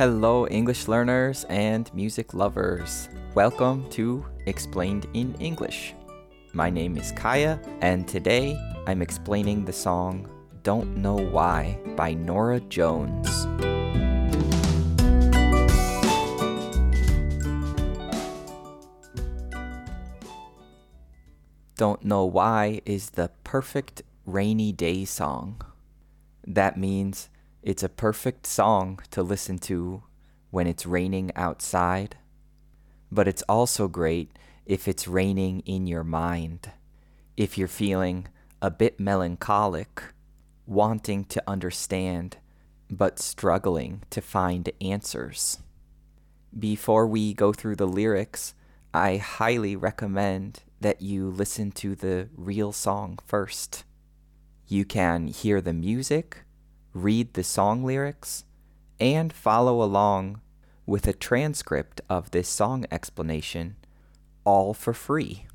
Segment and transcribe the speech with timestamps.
[0.00, 3.10] Hello, English learners and music lovers.
[3.34, 5.94] Welcome to Explained in English.
[6.54, 10.26] My name is Kaya, and today I'm explaining the song
[10.62, 13.28] Don't Know Why by Norah Jones.
[21.76, 25.60] Don't Know Why is the perfect rainy day song.
[26.46, 27.28] That means
[27.62, 30.02] it's a perfect song to listen to
[30.50, 32.16] when it's raining outside,
[33.12, 34.30] but it's also great
[34.64, 36.70] if it's raining in your mind.
[37.36, 38.28] If you're feeling
[38.62, 40.02] a bit melancholic,
[40.66, 42.38] wanting to understand,
[42.90, 45.58] but struggling to find answers.
[46.58, 48.54] Before we go through the lyrics,
[48.92, 53.84] I highly recommend that you listen to the real song first.
[54.66, 56.44] You can hear the music
[56.92, 58.44] read the song lyrics,
[58.98, 60.40] and follow along
[60.86, 63.76] with a transcript of this song explanation,
[64.44, 65.46] all for free.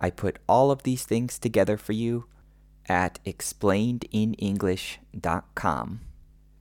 [0.00, 2.26] I put all of these things together for you
[2.88, 6.00] at explainedinenglish.com.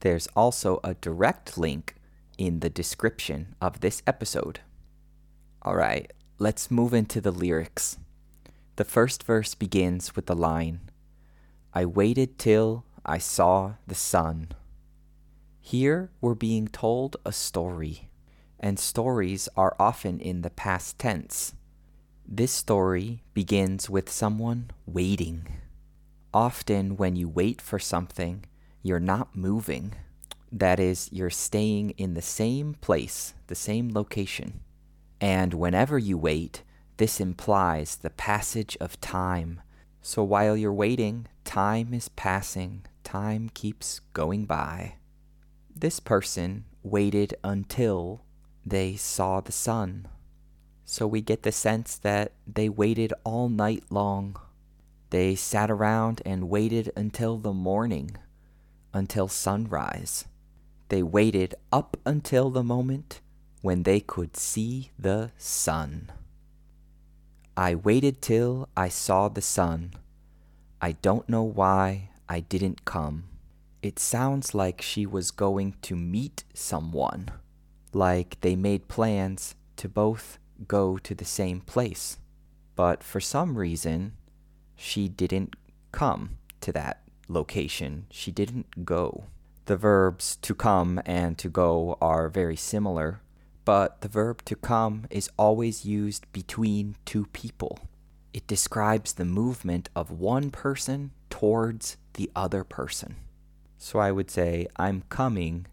[0.00, 1.96] There's also a direct link
[2.36, 4.60] in the description of this episode.
[5.62, 7.98] All right, let's move into the lyrics.
[8.76, 10.82] The first verse begins with the line
[11.74, 14.48] I waited till I saw the sun.
[15.60, 18.10] Here we're being told a story,
[18.58, 21.54] and stories are often in the past tense.
[22.26, 25.46] This story begins with someone waiting.
[26.34, 28.44] Often, when you wait for something,
[28.82, 29.94] you're not moving.
[30.52, 34.60] That is, you're staying in the same place, the same location.
[35.20, 36.62] And whenever you wait,
[36.98, 39.60] this implies the passage of time.
[40.08, 44.94] So while you're waiting, time is passing, time keeps going by.
[45.76, 48.24] This person waited until
[48.64, 50.08] they saw the sun.
[50.86, 54.40] So we get the sense that they waited all night long.
[55.10, 58.16] They sat around and waited until the morning,
[58.94, 60.24] until sunrise.
[60.88, 63.20] They waited up until the moment
[63.60, 66.10] when they could see the sun.
[67.58, 69.94] I waited till I saw the sun.
[70.80, 73.24] I don't know why I didn't come.
[73.82, 77.30] It sounds like she was going to meet someone,
[77.92, 80.38] like they made plans to both
[80.68, 82.18] go to the same place.
[82.76, 84.12] But for some reason,
[84.76, 85.56] she didn't
[85.90, 88.06] come to that location.
[88.12, 89.24] She didn't go.
[89.64, 93.20] The verbs to come and to go are very similar,
[93.68, 97.78] but the verb to come is always used between two people.
[98.32, 103.16] It describes the movement of one person towards the other person.
[103.76, 105.66] So I would say, I'm coming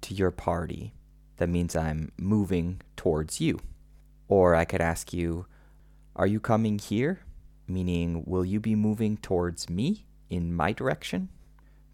[0.00, 0.94] to your party.
[1.36, 3.60] That means I'm moving towards you.
[4.26, 5.46] Or I could ask you,
[6.16, 7.20] Are you coming here?
[7.68, 11.28] Meaning, will you be moving towards me in my direction?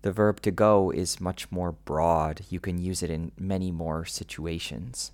[0.01, 2.47] The verb to go is much more broad.
[2.49, 5.13] You can use it in many more situations.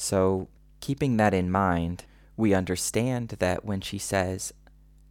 [0.00, 0.46] So,
[0.78, 2.04] keeping that in mind,
[2.36, 4.52] we understand that when she says,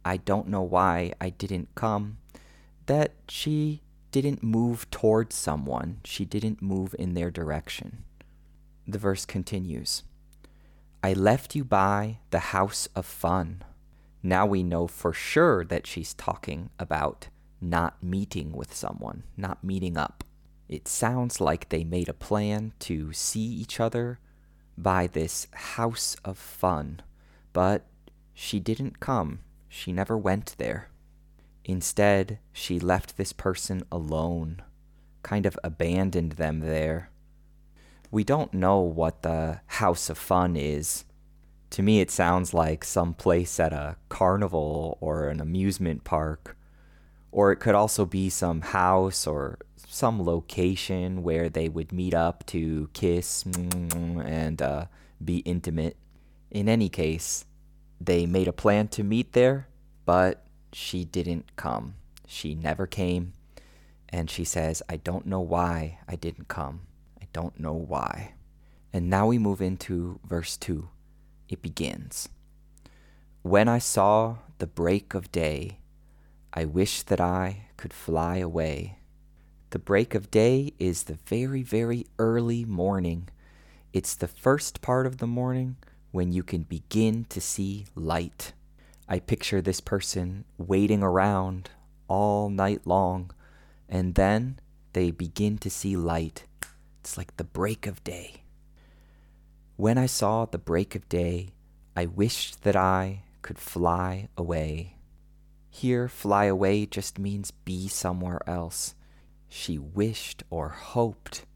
[0.02, 2.16] I don't know why I didn't come,
[2.86, 3.82] that she
[4.12, 8.04] didn't move towards someone, she didn't move in their direction.
[8.86, 10.04] The verse continues
[11.02, 13.64] I left you by the house of fun.
[14.22, 17.28] Now we know for sure that she's talking about
[17.60, 20.24] not meeting with someone, not meeting up.
[20.66, 24.18] It sounds like they made a plan to see each other
[24.82, 27.00] by this house of fun,
[27.52, 27.84] but
[28.32, 29.40] she didn't come.
[29.68, 30.88] She never went there.
[31.64, 34.62] Instead, she left this person alone,
[35.22, 37.10] kind of abandoned them there.
[38.10, 41.04] We don't know what the House of Fun is.
[41.70, 46.56] To me, it sounds like some place at a carnival or an amusement park.
[47.30, 52.44] Or it could also be some house or some location where they would meet up
[52.46, 54.86] to kiss and uh,
[55.22, 55.96] be intimate.
[56.50, 57.44] In any case,
[58.00, 59.68] they made a plan to meet there,
[60.04, 61.94] but she didn't come.
[62.26, 63.32] She never came.
[64.08, 66.82] And she says, I don't know why I didn't come.
[67.20, 68.34] I don't know why.
[68.92, 70.88] And now we move into verse 2.
[71.48, 72.28] It begins
[73.42, 75.78] When I saw the break of day,
[76.52, 78.98] I wish that I could fly away.
[79.70, 83.28] The break of day is the very, very early morning.
[83.92, 85.76] It's the first part of the morning
[86.10, 88.52] when you can begin to see light.
[89.08, 91.70] I picture this person waiting around
[92.08, 93.30] all night long,
[93.88, 94.58] and then
[94.94, 96.44] they begin to see light.
[97.00, 98.42] It's like the break of day.
[99.76, 101.50] When I saw the break of day,
[101.94, 104.97] I wished that I could fly away.
[105.78, 108.96] Here, fly away just means be somewhere else.
[109.48, 111.46] She wished or hoped.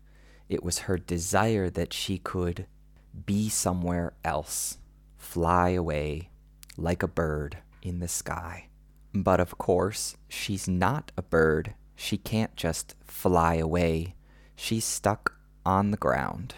[0.48, 2.66] It was her desire that she could
[3.26, 4.78] be somewhere else,
[5.16, 6.30] fly away
[6.76, 8.68] like a bird in the sky.
[9.12, 11.74] But of course, she's not a bird.
[11.96, 14.14] She can't just fly away.
[14.54, 15.34] She's stuck
[15.66, 16.54] on the ground.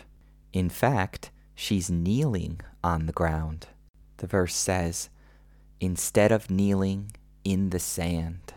[0.53, 3.69] In fact, she's kneeling on the ground.
[4.19, 5.09] The verse says,
[5.81, 7.13] instead of kneeling
[7.45, 8.55] in the sand.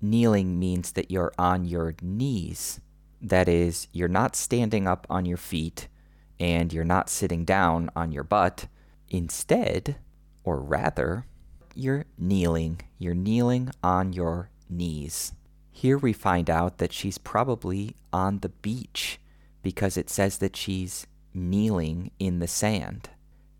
[0.00, 2.80] Kneeling means that you're on your knees.
[3.20, 5.88] That is, you're not standing up on your feet
[6.38, 8.68] and you're not sitting down on your butt.
[9.08, 9.96] Instead,
[10.44, 11.26] or rather,
[11.74, 12.80] you're kneeling.
[12.98, 15.32] You're kneeling on your knees.
[15.70, 19.18] Here we find out that she's probably on the beach
[19.62, 23.10] because it says that she's kneeling in the sand.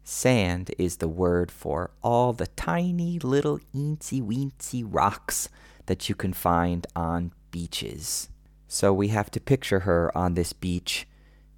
[0.09, 5.49] Sand is the word for all the tiny little eensy weensy rocks
[5.87, 8.29] that you can find on beaches.
[8.69, 11.09] So we have to picture her on this beach,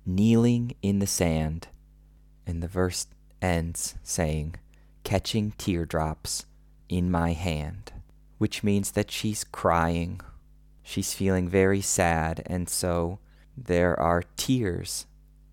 [0.06, 1.68] kneeling in the sand.
[2.46, 3.06] And the verse
[3.42, 4.54] ends saying,
[5.04, 6.46] catching teardrops
[6.88, 7.92] in my hand,
[8.38, 10.22] which means that she's crying.
[10.82, 13.18] She's feeling very sad, and so
[13.58, 15.04] there are tears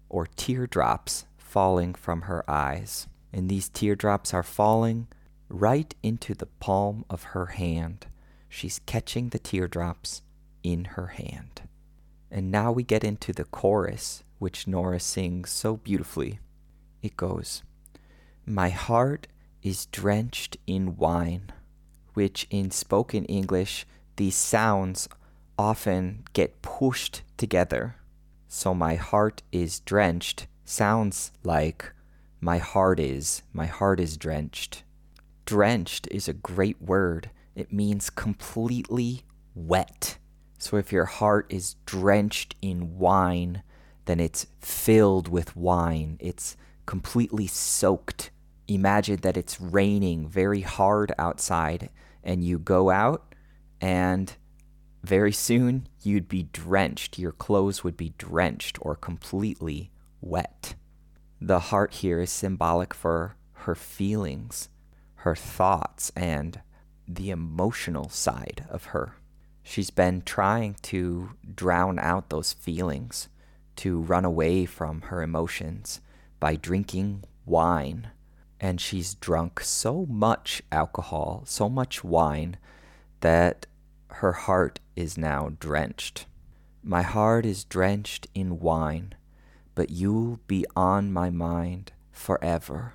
[0.08, 3.08] or teardrops falling from her eyes.
[3.32, 5.08] And these teardrops are falling
[5.48, 8.08] right into the palm of her hand.
[8.50, 10.22] She's catching the teardrops
[10.64, 11.62] in her hand.
[12.30, 16.40] And now we get into the chorus, which Norah sings so beautifully.
[17.02, 17.64] It goes,
[18.46, 19.28] My heart
[19.64, 21.54] is drenched in wine,
[22.16, 23.88] which in spoken English,
[24.18, 25.08] these sounds
[25.58, 27.96] often get pushed together.
[28.50, 31.94] So my heart is drenched sounds like
[32.42, 34.84] my heart is, my heart is drenched.
[35.46, 37.30] Drenched is a great word.
[37.56, 39.22] It means completely
[39.54, 40.18] wet.
[40.58, 43.64] So if your heart is drenched in wine,
[44.06, 46.18] then it's filled with wine.
[46.20, 48.32] It's completely soaked.
[48.68, 51.90] Imagine that it's raining very hard outside,
[52.24, 53.34] and you go out,
[53.80, 54.36] and
[55.04, 57.20] very soon you'd be drenched.
[57.20, 59.92] Your clothes would be drenched or completely
[60.26, 60.76] wet.
[61.40, 64.70] The heart here is symbolic for her feelings,
[65.18, 66.62] her thoughts, and
[67.08, 69.16] the emotional side of her.
[69.64, 73.30] She's been trying to drown out those feelings,
[73.78, 76.02] to run away from her emotions
[76.40, 78.10] by drinking wine.
[78.60, 82.58] And she's drunk so much alcohol, so much wine,
[83.20, 83.68] that
[84.08, 86.26] her heart is now drenched.
[86.82, 89.14] My heart is drenched in wine
[89.76, 92.94] but you'll be on my mind forever.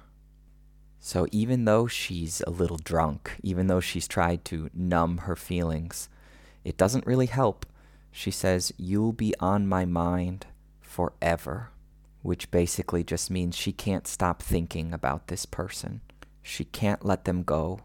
[0.99, 6.09] So even though she's a little drunk, even though she's tried to numb her feelings,
[6.65, 7.65] it doesn't really help.
[8.11, 10.47] She says, You'll be on my mind
[10.81, 11.71] forever,
[12.23, 16.01] which basically just means she can't stop thinking about this person.
[16.43, 17.81] She can't let them go.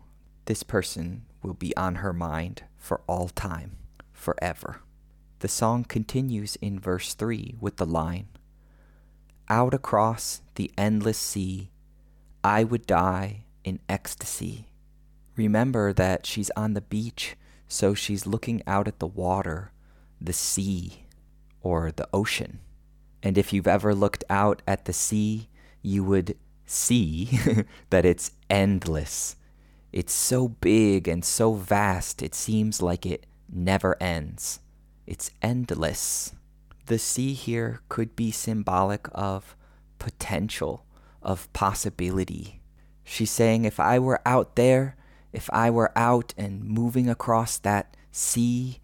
[0.46, 3.78] This person will be on her mind for all time,
[4.12, 4.82] forever.
[5.40, 8.28] The song continues in verse 3 with the line
[9.50, 11.70] out across the endless sea,
[12.44, 14.68] I would die in ecstasy.
[15.36, 17.36] Remember that she's on the beach,
[17.68, 19.72] so she's looking out at the water,
[20.22, 21.06] the sea,
[21.62, 22.60] or the ocean.
[23.24, 25.50] And if you've ever looked out at the sea,
[25.82, 27.40] you would see
[27.90, 29.36] that it's endless.
[29.92, 34.60] It's so big and so vast, it seems like it never ends.
[35.08, 36.34] It's endless.
[36.88, 39.56] The sea here could be symbolic of
[39.98, 40.86] potential,
[41.22, 42.62] of possibility.
[43.04, 44.96] She's saying, if I were out there,
[45.34, 48.80] if I were out and moving across that sea,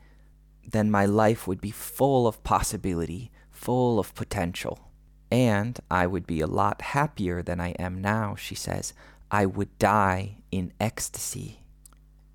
[0.67, 4.89] then my life would be full of possibility, full of potential.
[5.29, 8.93] And I would be a lot happier than I am now, she says.
[9.29, 11.60] I would die in ecstasy.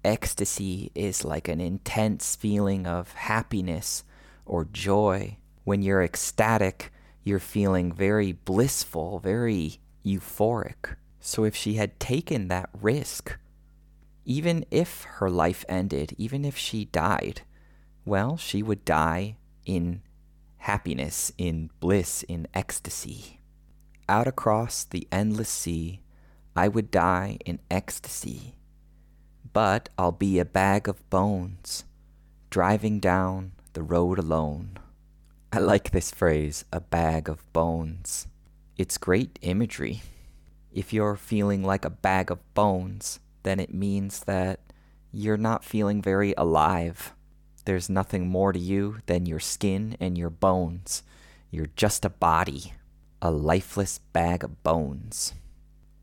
[0.04, 4.04] Ecstasy is like an intense feeling of happiness
[4.44, 6.92] or joy when you're ecstatic,
[7.25, 10.94] you're feeling very blissful, very euphoric.
[11.18, 13.37] So if she had taken that risk,
[14.25, 17.40] even if her life ended, even if she died,
[18.04, 20.02] well, she would die in
[20.58, 23.40] happiness, in bliss, in ecstasy.
[24.08, 26.00] Out across the endless sea,
[26.54, 28.54] I would die in ecstasy.
[29.52, 31.85] But I'll be a bag of bones,
[32.50, 34.78] driving down the road alone.
[35.56, 38.26] I like this phrase, a bag of bones.
[38.76, 40.02] It's great imagery.
[40.70, 44.60] If you're feeling like a bag of bones, then it means that
[45.14, 47.14] you're not feeling very alive.
[47.64, 51.02] There's nothing more to you than your skin and your bones.
[51.50, 52.75] You're just a body,
[53.22, 55.32] a lifeless bag of bones.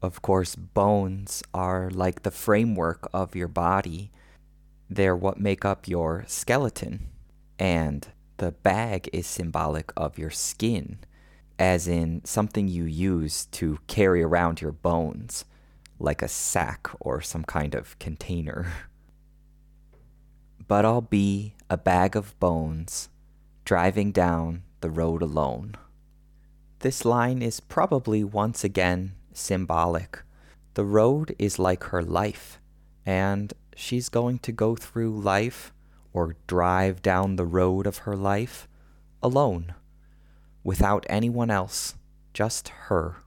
[0.01, 4.10] Of course, bones are like the framework of your body.
[4.89, 7.10] They're what make up your skeleton.
[7.60, 8.07] And
[8.43, 11.00] the bag is symbolic of your skin,
[11.57, 15.45] as in something you use to carry around your bones,
[15.97, 18.67] like a sack or some kind of container.
[20.67, 23.09] But I'll be a bag of bones,
[23.63, 25.75] driving down the road alone.
[26.79, 30.21] This line is probably once again symbolic.
[30.73, 32.59] The road is like her life,
[33.05, 35.73] and she's going to go through life
[36.13, 38.67] or drive down the road of her life
[39.22, 39.74] alone,
[40.63, 41.96] without anyone else,
[42.34, 43.17] just her.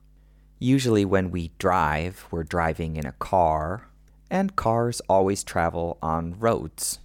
[0.59, 3.89] Usually, when we drive, we're driving in a car,
[4.31, 7.01] and cars always travel on roads.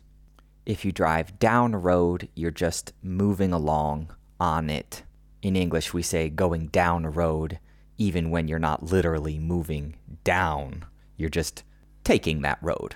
[0.65, 5.03] If you drive down a road, you're just moving along on it.
[5.41, 7.59] In English, we say going down a road,
[7.97, 10.85] even when you're not literally moving down.
[11.17, 11.63] You're just
[12.03, 12.95] taking that road.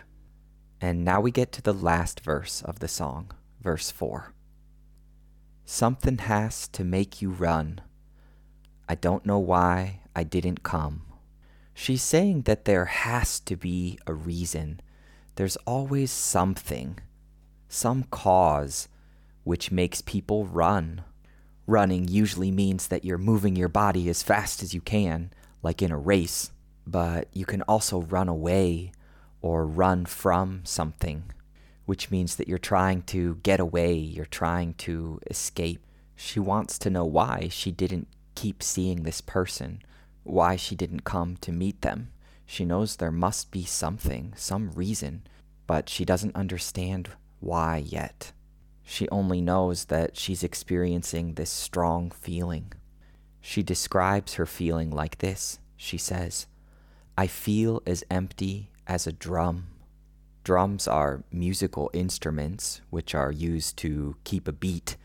[0.85, 4.35] And now we get to the last verse of the song, verse 4.
[5.65, 7.81] Something has to make you run.
[8.87, 11.01] I don't know why I didn't come.
[11.73, 14.79] She's saying that there has to be a reason.
[15.37, 16.99] There's always something,
[17.67, 18.87] some cause,
[19.43, 21.03] which makes people run.
[21.65, 25.91] Running usually means that you're moving your body as fast as you can, like in
[25.91, 26.51] a race,
[26.85, 28.91] but you can also run away
[29.45, 31.23] or run from something,
[31.85, 35.85] which means that you're trying to get away, you're trying to escape.
[36.15, 39.83] She wants to know why she didn't keep seeing this person,
[40.23, 42.09] why she didn't come to meet them.
[42.47, 45.27] She knows there must be something, some reason,
[45.67, 47.09] but she doesn't understand
[47.39, 48.31] why yet.
[48.81, 52.73] She only knows that she's experiencing this strong feeling.
[53.41, 55.59] She describes her feeling like this.
[55.77, 56.47] She says,
[57.15, 59.67] I feel as empty as a drum.
[60.43, 64.95] Drums are musical instruments which are used to keep a beat.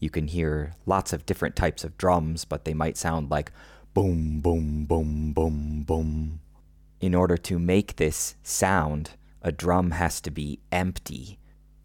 [0.00, 3.52] You can hear lots of different types of drums, but they might sound like
[3.94, 6.40] boom, boom, boom, boom, boom.
[7.00, 11.38] In order to make this sound, a drum has to be empty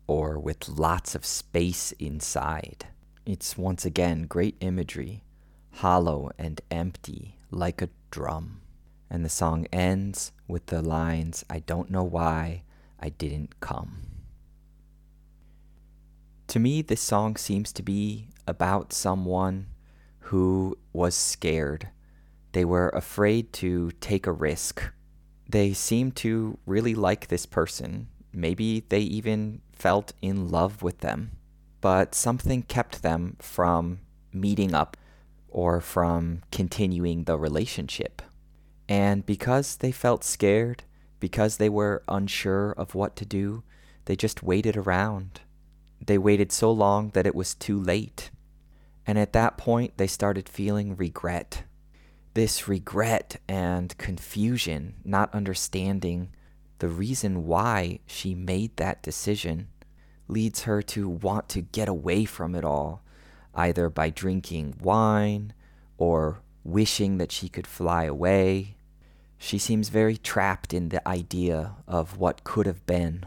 [0.07, 2.87] or with lots of space inside.
[3.25, 5.23] It's once again great imagery,
[5.75, 8.62] hollow and empty like a drum.
[9.13, 12.63] And the song ends with the lines, I don't know why
[12.99, 14.07] I didn't come.
[16.47, 19.67] To me, this song seems to be about someone
[20.17, 21.89] who was scared.
[22.53, 24.91] They were afraid to take a risk.
[25.47, 28.07] They seem to really like this person.
[28.33, 31.33] Maybe they even felt in love with them.
[31.81, 33.99] But something kept them from
[34.31, 34.97] meeting up
[35.49, 38.23] or from continuing the relationship.
[38.87, 40.83] And because they felt scared,
[41.19, 43.63] because they were unsure of what to do,
[44.05, 45.41] they just waited around.
[46.05, 48.29] They waited so long that it was too late.
[49.07, 51.63] And at that point, they started feeling regret.
[52.33, 56.29] This regret and confusion, not understanding
[56.79, 59.69] the reason why she made that decision,
[60.27, 63.01] leads her to want to get away from it all,
[63.55, 65.53] either by drinking wine
[65.97, 68.75] or wishing that she could fly away.
[69.37, 73.25] She seems very trapped in the idea of what could have been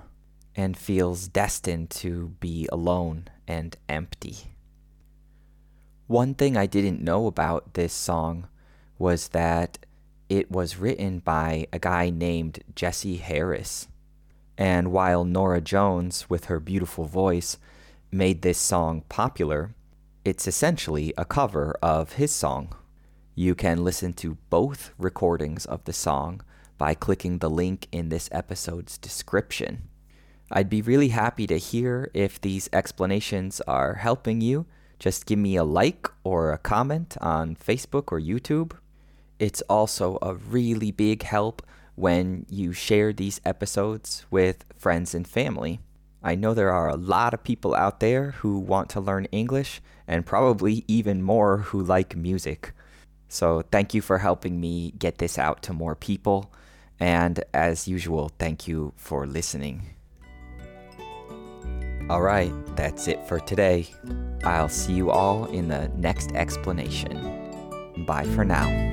[0.55, 4.55] and feels destined to be alone and empty.
[6.07, 8.49] One thing I didn't know about this song
[8.99, 9.79] was that
[10.29, 13.89] it was written by a guy named Jesse Harris.
[14.57, 17.59] And while Norah Jones, with her beautiful voice,
[18.11, 19.75] made this song popular,
[20.25, 22.75] it's essentially a cover of his song.
[23.39, 26.41] You can listen to both recordings of the song
[26.79, 29.91] by clicking the link in this episode's description.
[30.51, 34.65] I'd be really happy to hear if these explanations are helping you.
[34.99, 38.73] Just give me a like or a comment on Facebook or YouTube.
[39.39, 41.61] It's also a really big help
[41.95, 45.81] when you share these episodes with friends and family.
[46.23, 49.83] I know there are a lot of people out there who want to learn English,
[50.09, 52.73] and probably even more who like music.
[53.29, 56.53] So thank you for helping me get this out to more people.
[56.99, 59.83] And as usual, thank you for listening.
[62.09, 63.89] All right, that's it for today.
[64.45, 68.05] I'll see you all in the next explanation.
[68.07, 68.93] Bye for now.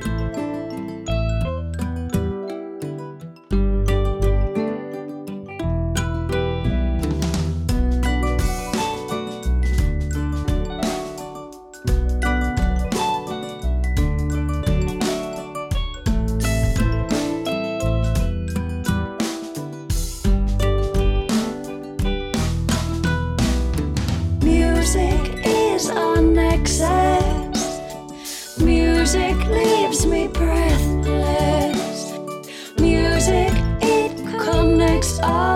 [30.27, 32.13] breathless.
[32.79, 33.51] Music,
[33.81, 35.52] it connects us.